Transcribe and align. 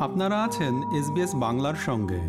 আপনারা 0.00 0.44
আছেন 0.44 0.74
এসবিএস 0.98 1.34
বাংলার 1.34 1.74
সঙ্গে। 1.74 2.20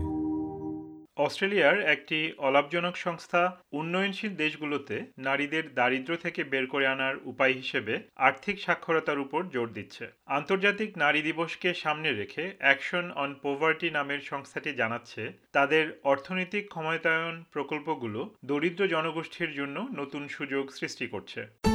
অস্ট্রেলিয়ার 1.18 1.82
একটি 1.82 2.34
অলাভজনক 2.38 2.96
সংস্থা 2.96 3.62
উন্নয়নশীল 3.72 4.36
দেশগুলোতে 4.36 5.06
নারীদের 5.18 5.64
দারিদ্র্য 5.74 6.18
থেকে 6.18 6.44
বের 6.44 6.68
করে 6.68 6.88
আনার 6.88 7.16
উপায় 7.26 7.54
হিসেবে 7.54 8.00
আর্থিক 8.16 8.60
সাক্ষরতার 8.62 9.20
উপর 9.20 9.44
জোর 9.44 9.74
দিচ্ছে। 9.74 10.08
আন্তর্জাতিক 10.26 10.98
নারী 10.98 11.22
দিবসকে 11.22 11.74
সামনে 11.74 12.12
রেখে 12.12 12.52
অ্যাকশন 12.60 13.12
অন 13.12 13.34
পোভার্টি 13.34 13.90
নামের 13.90 14.20
সংস্থাটি 14.20 14.74
জানাচ্ছে, 14.74 15.32
তাদের 15.52 16.00
অর্থনৈতিক 16.04 16.70
ক্ষমতায়ন 16.70 17.44
প্রকল্পগুলো 17.52 18.36
দরিদ্র 18.46 18.88
জনগোষ্ঠীর 18.88 19.54
জন্য 19.54 19.88
নতুন 19.96 20.28
সুযোগ 20.28 20.72
সৃষ্টি 20.72 21.08
করছে। 21.08 21.69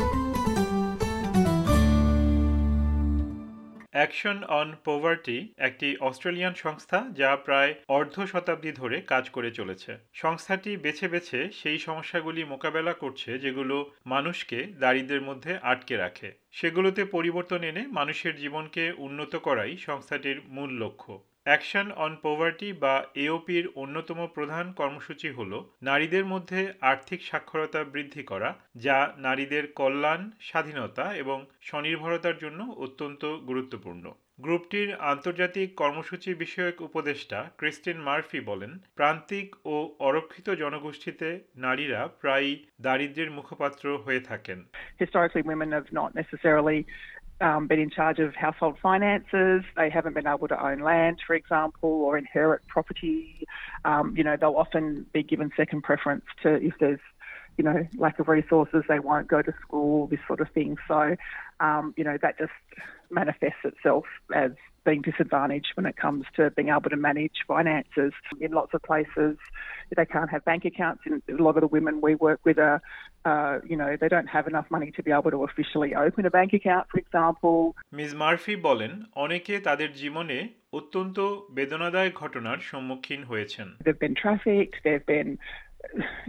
অ্যাকশন 3.95 4.39
অন 4.51 4.69
পোভার্টি 4.85 5.39
একটি 5.59 5.89
অস্ট্রেলিয়ান 6.01 6.55
সংস্থা 6.55 6.99
যা 7.13 7.31
প্রায় 7.37 7.75
অর্ধ 7.89 8.17
শতাব্দী 8.25 8.73
ধরে 8.73 8.97
কাজ 9.03 9.25
করে 9.31 9.51
চলেছে। 9.51 9.93
সংস্থাটি 10.13 10.77
বেছে 10.77 11.07
বেছে 11.09 11.39
সেই 11.53 11.79
সমস্যাগুলি 11.79 12.45
মোকাবেলা 12.45 12.93
করছে 12.93 13.31
যেগুলো 13.39 13.77
মানুষকে 14.07 14.59
দারিদ্রের 14.81 15.23
মধ্যে 15.23 15.53
আটকে 15.63 15.95
রাখে। 15.97 16.29
সেগুলোতে 16.53 17.03
পরিবর্তন 17.05 17.61
এনে 17.65 17.83
মানুষের 17.89 18.35
জীবনকে 18.37 18.85
উন্নত 18.99 19.33
করাই 19.37 19.73
সংস্থাটির 19.77 20.39
মূল 20.49 20.71
লক্ষ্য। 20.83 21.13
অ্যাকশন 21.45 21.93
অন 21.97 22.17
পোভার্টি 22.23 22.73
বা 22.73 23.05
এওপির 23.15 23.69
অন্যতম 23.75 24.27
প্রধান 24.27 24.73
কর্মসূচি 24.73 25.29
হল 25.29 25.65
নারীদের 25.83 26.25
মধ্যে 26.25 26.73
আর্থিক 26.81 27.23
সাক্ষরতা 27.23 27.85
বৃদ্ধি 27.85 28.23
করা, 28.23 28.55
যা 28.77 29.13
নারীদের 29.19 29.73
কল্যাণ, 29.73 30.31
স্বাধীনতা 30.41 31.15
এবং 31.15 31.47
স্বনির্ভরতার 31.63 32.39
জন্য 32.39 32.61
অত্যন্ত 32.77 33.25
গুরুত্বপূর্ণ। 33.27 34.13
গ্রুপটির 34.41 34.95
আন্তর্জাতিক 34.95 35.75
কর্মসূচি 35.75 36.35
বিষয়ক 36.35 36.81
উপদেষ্টা 36.81 37.51
ক্রিস্টিন 37.59 37.97
মার্ফি 37.97 38.41
বলেন, 38.41 38.79
প্রান্তিক 38.97 39.57
ও 39.65 39.95
অরক্ষিত 39.99 40.51
জনগোষ্ঠীতে 40.51 41.41
নারীরা 41.57 42.09
প্রায়ই 42.21 42.65
দারিদ্র্যের 42.81 43.31
মুখপাত্র 43.31 43.99
হয়ে 43.99 44.21
থাকেন। 44.21 44.65
Um, 47.41 47.67
been 47.67 47.81
in 47.81 47.91
charge 47.91 48.19
of 48.19 48.35
household 48.35 48.77
finances. 48.83 49.63
They 49.77 49.91
haven't 49.91 50.15
been 50.15 50.27
able 50.27 50.49
to 50.49 50.65
own 50.67 50.81
land, 50.81 51.19
for 51.27 51.35
example, 51.35 51.91
or 51.91 52.17
inherit 52.17 52.63
property. 52.69 53.47
Um, 53.85 54.15
you 54.17 54.25
know, 54.25 54.37
they'll 54.41 54.57
often 54.57 55.07
be 55.13 55.23
given 55.23 55.51
second 55.57 55.83
preference 55.83 56.25
to 56.43 56.55
if 56.55 56.75
there's 56.81 57.01
you 57.57 57.65
know, 57.65 57.87
lack 57.97 58.19
of 58.19 58.29
resources, 58.29 58.83
they 58.89 58.99
won't 58.99 59.29
go 59.29 59.41
to 59.41 59.53
school, 59.63 60.09
this 60.09 60.19
sort 60.27 60.41
of 60.41 60.51
thing. 60.51 60.77
So, 60.89 61.17
um, 61.61 61.95
you 61.97 62.05
know, 62.05 62.19
that 62.21 62.39
just 62.39 62.51
manifests 63.11 63.65
itself 63.65 64.05
as 64.35 64.51
being 64.86 65.02
disadvantaged 65.02 65.72
when 65.76 65.86
it 65.86 65.98
comes 65.98 66.26
to 66.36 66.50
being 66.52 66.70
able 66.70 66.90
to 66.90 66.96
manage 66.96 67.38
finances. 67.48 68.14
In 68.40 68.52
lots 68.52 68.74
of 68.74 68.82
places, 68.82 69.38
they 69.96 70.06
can't 70.06 70.30
have 70.30 70.44
bank 70.46 70.66
accounts. 70.66 71.02
And 71.06 71.22
a 71.30 71.44
lot 71.44 71.56
of 71.58 71.62
the 71.62 71.68
women 71.68 72.02
we 72.02 72.16
work 72.16 72.40
with 72.44 72.58
are, 72.58 72.82
uh, 73.26 73.60
you 73.68 73.76
know, 73.76 73.98
they 74.00 74.08
don't 74.08 74.28
have 74.28 74.48
enough 74.48 74.66
money 74.70 74.92
to 74.92 75.04
be 75.04 75.12
able 75.12 75.32
to 75.32 75.44
officially 75.44 75.96
open 75.96 76.26
a 76.26 76.32
bank 76.32 76.54
account, 76.54 76.88
for 76.92 77.00
example. 77.06 77.58
Miss 78.00 78.12
Murphy 78.24 78.56
বলেন 78.68 78.92
অনেকে 79.24 79.54
তাদের 79.68 79.90
জীবনে 80.02 80.38
অত্যন্ত 80.80 81.18
বেদনাদায়ক 81.58 82.14
ঘটনার 82.22 82.60
সম্মুখীন 82.70 83.22
হয়েছেন 83.32 83.68
They've 83.86 84.04
been 84.08 84.20
trafficked, 84.24 84.76
they've 84.86 85.10
been 85.16 85.32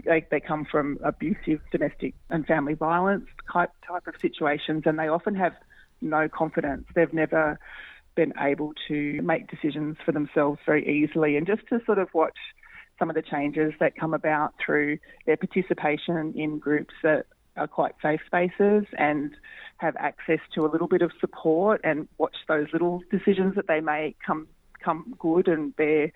they, 0.09 0.21
they 0.33 0.41
come 0.51 0.63
from 0.73 0.87
abusive 1.13 1.61
domestic 1.75 2.13
and 2.33 2.41
family 2.53 2.77
violence 2.89 3.27
type 3.53 3.73
type 3.91 4.07
of 4.11 4.15
situations 4.27 4.81
and 4.89 4.95
they 5.01 5.09
often 5.19 5.35
have 5.45 5.55
no 6.17 6.23
confidence. 6.41 6.85
They've 6.95 7.17
never 7.25 7.45
been 8.16 8.34
able 8.40 8.74
to 8.88 9.22
make 9.22 9.50
decisions 9.50 9.98
for 10.06 10.12
themselves 10.12 10.60
very 10.66 10.88
easily 10.88 11.38
and 11.38 11.46
just 11.46 11.62
to 11.70 11.80
sort 11.86 11.98
of 11.98 12.08
watch 12.14 12.38
some 12.98 13.10
of 13.10 13.16
the 13.16 13.22
changes 13.22 13.74
that 13.80 13.96
come 13.96 14.14
about 14.14 14.54
through 14.64 14.98
their 15.26 15.38
participation 15.38 16.34
in 16.36 16.60
groups 16.60 16.94
that 17.04 17.26
are 17.58 17.68
quite 17.68 17.94
safe 18.02 18.20
spaces 18.26 18.86
and 18.98 19.32
have 19.78 19.96
access 19.98 20.40
to 20.54 20.66
a 20.66 20.70
little 20.70 20.88
bit 20.88 21.02
of 21.02 21.12
support 21.20 21.82
and 21.84 22.08
watch 22.18 22.36
those 22.48 22.68
little 22.74 23.02
decisions 23.12 23.56
that 23.56 23.68
they 23.68 23.80
make 23.80 24.18
come 24.26 24.48
come 24.84 25.16
good 25.20 25.48
and 25.48 25.76
bear 25.76 26.12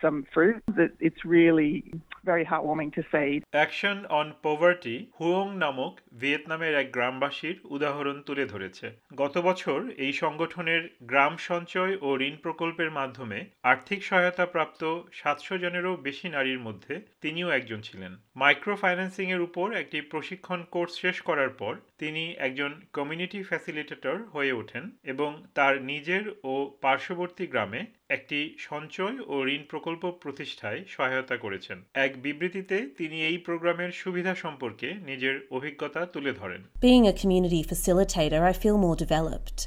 some 0.00 0.26
fruit. 0.32 0.62
That 0.76 0.90
it's 1.00 1.24
really 1.24 1.92
very 2.24 2.44
heartwarming 2.44 2.92
to 2.92 3.02
see. 3.04 3.42
Action 3.54 3.96
on 4.10 4.26
Poverty 4.42 4.96
হুয়ং 5.18 5.48
নামক 5.56 5.92
ভিয়েতনামের 6.20 6.74
এক 6.74 6.88
গ্রামবাসীর 6.92 7.56
উদাহরণ 7.66 8.16
তুলে 8.26 8.44
ধরেছে 8.46 8.86
গত 9.16 9.34
বছর 9.38 9.78
এই 9.96 10.12
সংগঠনের 10.12 10.82
গ্রাম 11.02 11.34
সঞ্চয় 11.48 11.92
ও 12.02 12.08
ঋণ 12.20 12.36
প্রকল্পের 12.36 12.90
মাধ্যমে 12.90 13.38
আর্থিক 13.62 14.00
সহায়তা 14.04 14.44
প্রাপ্ত 14.46 14.82
সাতশো 15.12 15.54
জনেরও 15.58 15.92
বেশি 16.02 16.26
নারীর 16.28 16.60
মধ্যে 16.60 16.94
তিনিও 17.20 17.48
একজন 17.50 17.80
ছিলেন 17.80 18.12
মাইক্রো 18.36 18.74
ফাইন্যান্সিং 18.76 19.26
এর 19.34 19.42
উপর 19.48 19.66
একটি 19.82 19.98
প্রশিক্ষণ 20.12 20.60
কোর্স 20.70 20.92
শেষ 21.02 21.16
করার 21.22 21.50
পর 21.60 21.72
তিনি 21.98 22.24
একজন 22.38 22.70
কমিউনিটি 22.92 23.40
ফ্যাসিলিটেটর 23.42 24.16
হয়ে 24.34 24.52
ওঠেন 24.52 24.84
এবং 25.04 25.30
তার 25.54 25.74
নিজের 25.82 26.24
ও 26.44 26.54
পার্শ্ববর্তী 26.80 27.44
গ্রামে 27.46 27.80
একটি 28.08 28.38
সঞ্চয় 28.68 29.16
ও 29.32 29.34
ঋণ 29.54 29.62
প্রকল্প 29.72 30.02
প্রতিষ্ঠায় 30.22 30.80
সহায়তা 30.88 31.36
করেছেন 31.36 31.78
এক 32.06 32.12
বিবৃতিতে 32.22 32.76
তিনি 32.98 33.16
এই 33.30 33.38
প্রোগ্রামের 33.38 33.90
সুবিধা 34.02 34.32
সম্পর্কে 34.34 34.88
নিজের 35.10 35.36
অভিজ্ঞতা 35.56 36.00
তুলে 36.14 36.32
ধরেন 36.40 36.60
Being 36.88 37.04
a 37.12 37.18
community 37.22 37.62
facilitator, 37.72 38.40
I 38.52 38.54
feel 38.62 38.76
more 38.86 38.98
developed. 39.04 39.58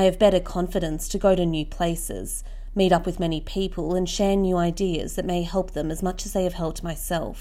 I 0.00 0.02
have 0.08 0.24
better 0.26 0.42
confidence 0.58 1.02
to 1.12 1.18
go 1.26 1.30
to 1.40 1.44
new 1.56 1.66
places, 1.78 2.28
meet 2.78 2.92
up 2.96 3.04
with 3.08 3.18
many 3.26 3.40
people, 3.56 3.86
and 3.98 4.06
share 4.16 4.36
new 4.38 4.56
ideas 4.72 5.08
that 5.16 5.30
may 5.32 5.42
help 5.54 5.68
them 5.76 5.88
as 5.94 6.00
much 6.08 6.20
as 6.26 6.32
they 6.32 6.44
have 6.48 6.58
helped 6.64 6.82
myself. 6.90 7.38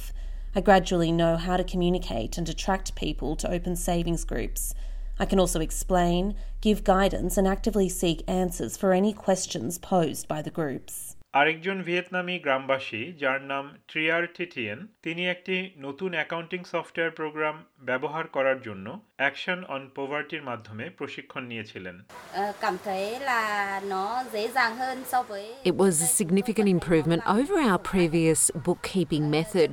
I 0.57 0.61
gradually 0.61 1.13
know 1.13 1.37
how 1.37 1.57
to 1.57 1.65
communicate 1.65 2.37
and 2.39 2.49
attract 2.49 2.95
people 2.95 3.37
to 3.37 3.51
open 3.51 3.75
savings 3.75 4.25
groups. 4.25 4.75
I 5.19 5.27
can 5.27 5.39
also 5.39 5.61
explain, 5.61 6.35
give 6.61 6.85
guidance, 6.85 7.39
and 7.39 7.47
actively 7.47 7.89
seek 7.89 8.23
answers 8.29 8.77
for 8.77 8.93
any 8.93 9.13
questions 9.15 9.79
posed 9.79 10.29
by 10.29 10.41
the 10.43 10.51
groups. 10.51 10.95
আরেকজন 11.41 11.79
ভিয়েতনামি 11.89 12.37
গ্রামবাসী 12.47 13.03
যার 13.23 13.41
নাম 13.53 13.65
ট্রিয়ার 13.91 14.23
টিটিয়েন 14.37 14.79
তিনি 15.05 15.23
একটি 15.35 15.57
নতুন 15.87 16.11
accounting 16.19 16.61
software 16.73 17.17
program 17.19 17.57
ব্যবহার 17.89 18.25
করার 18.37 18.59
জন্য 18.63 18.87
অ্যাকশন 19.17 19.59
অন 19.75 19.83
পোভার্টির 19.97 20.43
মাধ্যমে 20.43 20.85
প্রশিক্ষণ 20.99 21.43
নিয়েছিলেন 21.53 21.97
Ờ, 22.35 22.53
cảm 22.61 22.77
thấy 22.85 23.21
là 23.21 23.81
nó 23.89 24.25
dễ 24.33 24.49
dàng 24.49 24.77
hơn 24.77 24.99
so 25.05 25.23
với 25.23 25.45
It 25.65 25.75
was 25.75 25.95
a 26.09 26.11
significant 26.21 26.69
improvement 26.79 27.23
over 27.39 27.55
our 27.71 27.79
previous 27.93 28.41
bookkeeping 28.67 29.31
method. 29.31 29.71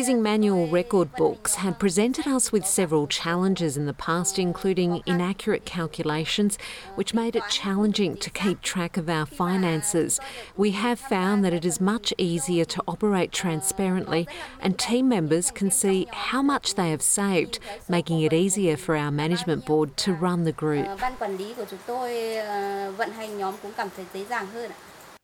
Using 0.00 0.22
manual 0.22 0.64
record 0.80 1.08
books 1.18 1.54
had 1.64 1.74
presented 1.84 2.26
us 2.36 2.44
with 2.54 2.64
several 2.80 3.06
challenges 3.20 3.72
in 3.80 3.86
the 3.86 3.98
past, 4.06 4.38
including 4.38 4.90
inaccurate 5.06 5.64
calculations, 5.76 6.52
which 6.98 7.14
made 7.14 7.34
it 7.40 7.44
challenging 7.60 8.12
to 8.24 8.30
keep 8.42 8.58
track 8.72 8.92
of 9.02 9.06
our 9.08 9.26
finances. 9.26 10.20
We 10.56 10.70
have 10.84 10.98
found 11.14 11.36
that 11.44 11.54
it 11.60 11.64
is 11.64 11.80
much 11.94 12.06
easier 12.18 12.64
to 12.74 12.82
operate 12.86 13.30
transparently, 13.42 14.22
and 14.62 14.72
team 14.78 15.04
members 15.16 15.46
can 15.58 15.70
see 15.70 15.98
how 16.28 16.42
much 16.54 16.66
they 16.78 16.90
have 16.94 17.02
saved, 17.02 17.54
making 17.88 18.18
it 18.26 18.32
easier 18.32 18.76
for 18.85 18.93
our 19.03 19.11
management 19.11 19.61
board 19.65 19.89
to 20.03 20.09
run 20.25 20.39
the 20.49 20.55
group. 20.61 20.85
Ờ, 20.87 20.97
ban 21.01 21.13
quản 21.19 21.37
lý 21.37 21.53
của 21.57 21.65
chúng 21.69 21.79
tôi 21.87 22.35
ờ, 22.35 22.91
vận 22.97 23.11
hành 23.11 23.37
nhóm 23.37 23.53
cũng 23.61 23.71
cảm 23.77 23.87
thấy 23.95 24.05
dễ 24.13 24.25
dàng 24.29 24.45
hơn 24.53 24.71
ạ. 24.71 24.75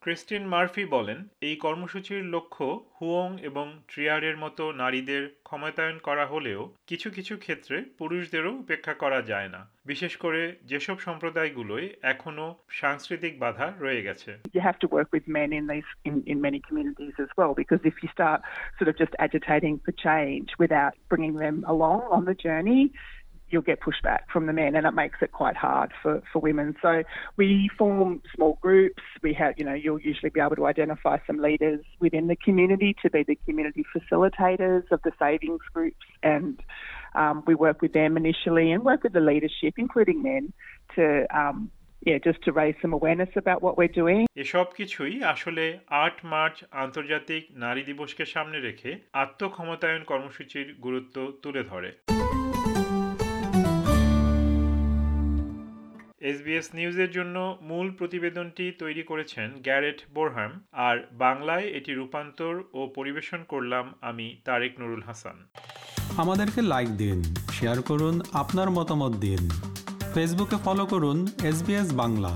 Christine 0.01 0.43
Murphy 0.45 0.85
বলেন 0.85 1.19
এই 1.41 1.55
কর্মসূচির 1.55 2.23
লক্ষ্য 2.25 2.65
হুয়ং 2.97 3.29
এবং 3.41 3.65
ট্রিয়ারের 3.87 4.37
মতো 4.37 4.63
নারীদের 4.71 5.23
ক্ষমতায়ন 5.43 5.97
করা 5.99 6.25
হলেও 6.25 6.61
কিছু 6.87 7.07
কিছু 7.11 7.33
ক্ষেত্রে 7.37 7.77
পুরুষদেরও 7.97 8.51
উপেক্ষা 8.63 8.93
করা 8.93 9.19
যায় 9.21 9.49
না 9.49 9.61
বিশেষ 9.85 10.13
করে 10.17 10.41
যেসব 10.65 10.97
সম্প্রদায়গুলোয় 10.99 11.87
এখনও 12.13 12.47
সাংস্কৃতিক 12.81 13.33
বাধা 13.39 13.67
রয়ে 13.79 14.05
গেছে 14.07 14.31
you 14.55 14.61
have 14.69 14.79
to 14.83 14.87
work 14.97 15.09
with 15.15 15.25
men 15.37 15.49
in 15.59 15.63
these 15.71 15.89
in, 16.07 16.15
in 16.31 16.37
many 16.47 16.59
communities 16.67 17.15
as 17.25 17.31
well 17.37 17.51
because 17.61 17.81
if 17.91 17.95
you 18.03 18.09
start 18.17 18.39
sort 18.77 18.89
of 18.91 18.95
just 19.03 19.13
agitating 19.27 19.75
for 19.83 19.91
change 20.07 20.47
without 20.63 20.93
bringing 21.11 21.35
them 21.45 21.55
along 21.73 21.99
on 22.15 22.21
the 22.29 22.35
journey 22.45 22.81
you'll 23.49 23.61
get 23.61 23.79
pushback 23.79 24.21
from 24.31 24.45
the 24.45 24.53
men 24.53 24.75
and 24.75 24.85
it 24.85 24.91
makes 24.91 25.19
it 25.21 25.31
quite 25.31 25.55
hard 25.55 25.91
for, 26.01 26.21
for 26.31 26.39
women 26.39 26.75
so 26.81 27.03
we 27.37 27.69
form 27.77 28.21
small 28.35 28.57
groups 28.61 29.01
we 29.21 29.33
have 29.33 29.53
you 29.57 29.65
know 29.65 29.73
you'll 29.73 29.99
usually 29.99 30.29
be 30.29 30.39
able 30.39 30.55
to 30.55 30.65
identify 30.65 31.17
some 31.25 31.39
leaders 31.39 31.81
within 31.99 32.27
the 32.27 32.35
community 32.35 32.95
to 33.01 33.09
be 33.09 33.23
the 33.23 33.37
community 33.47 33.85
facilitators 33.95 34.83
of 34.91 34.99
the 35.03 35.11
savings 35.19 35.61
groups 35.73 36.05
and 36.23 36.59
um, 37.15 37.43
we 37.47 37.55
work 37.55 37.81
with 37.81 37.93
them 37.93 38.17
initially 38.17 38.71
and 38.71 38.83
work 38.83 39.03
with 39.03 39.13
the 39.13 39.19
leadership 39.19 39.73
including 39.77 40.21
men 40.21 40.53
to 40.95 41.25
um, 41.35 41.71
yeah, 42.05 42.17
just 42.23 42.41
to 42.43 42.51
raise 42.51 42.75
some 42.81 42.93
awareness 42.93 43.29
about 43.35 43.61
what 43.61 43.77
we're 43.77 43.95
doing. 44.01 44.25
এসব 44.43 44.67
কিছুই 44.79 45.13
আসলে 45.33 45.65
আট 46.03 46.17
March 46.33 46.57
আন্তর্জাতিক 46.83 47.43
নারী 47.63 47.81
দিবসকে 47.89 48.23
সামনে 48.33 48.57
রেখে 48.67 48.91
আত্মক্ষমতায়ন 49.23 50.01
কর্মসূচির 50.11 50.67
গুরুত্ব 50.85 51.15
তুলে 51.43 51.61
ধরে 51.63 51.89
এসবিএস 56.29 56.67
নিউজের 56.77 57.11
জন্য 57.11 57.35
মূল 57.61 57.87
প্রতিবেদনটি 57.91 58.65
তৈরি 58.81 59.03
করেছেন 59.03 59.47
গ্যারেট 59.67 59.99
বোরহাম, 60.15 60.51
আর 60.87 60.95
বাংলায় 61.25 61.67
এটি 61.77 61.91
রূপান্তর 61.93 62.53
ও 62.73 62.81
পরিবেশন 62.95 63.41
করলাম 63.47 63.85
আমি 64.01 64.27
তারেক 64.45 64.73
নুরুল 64.79 65.03
হাসান। 65.07 65.37
আমাদেরকে 66.17 66.59
লাইক 66.73 66.89
দিন 67.03 67.19
শেয়ার 67.51 67.79
করুন, 67.81 68.15
আপনার 68.33 68.69
মতামত 68.69 69.13
দিন। 69.25 69.41
ফেসবুকে 70.13 70.57
ফলো 70.65 70.85
করুন 70.85 71.17
এস 71.49 71.57
বাংলা। 72.01 72.33